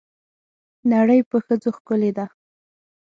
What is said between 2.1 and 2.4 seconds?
ده.